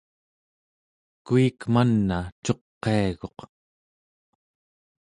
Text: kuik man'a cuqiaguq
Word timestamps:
kuik 1.25 1.59
man'a 1.73 2.17
cuqiaguq 2.45 3.37